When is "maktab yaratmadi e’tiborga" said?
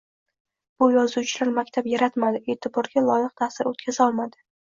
1.57-3.05